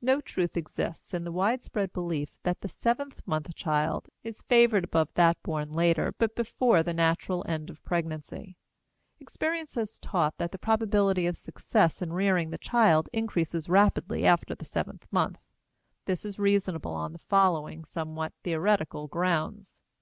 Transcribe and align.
No 0.00 0.22
truth 0.22 0.56
exists 0.56 1.12
in 1.12 1.24
the 1.24 1.30
widespread 1.30 1.92
belief 1.92 2.30
that 2.44 2.62
the 2.62 2.66
seventh 2.68 3.20
month 3.26 3.54
child 3.54 4.08
is 4.24 4.40
favored 4.40 4.84
above 4.84 5.12
that 5.16 5.36
born 5.42 5.70
later 5.74 6.14
but 6.16 6.34
before 6.34 6.82
the 6.82 6.94
natural 6.94 7.44
end 7.46 7.68
of 7.68 7.84
pregnancy. 7.84 8.56
Experience 9.20 9.74
has 9.74 9.98
taught 9.98 10.38
that 10.38 10.50
the 10.50 10.58
probability 10.58 11.26
of 11.26 11.36
success 11.36 12.00
in 12.00 12.14
rearing 12.14 12.48
the 12.48 12.56
child 12.56 13.10
increases 13.12 13.68
rapidly 13.68 14.24
after 14.24 14.54
the 14.54 14.64
seventh 14.64 15.06
month. 15.10 15.36
This 16.06 16.24
is 16.24 16.38
reasonable 16.38 16.92
on 16.94 17.12
the 17.12 17.18
following 17.18 17.84
somewhat 17.84 18.32
theoretical 18.42 19.08
grounds. 19.08 19.82